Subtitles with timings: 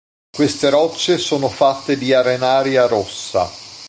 [0.35, 3.47] Queste rocce sono fatte di arenaria rossa.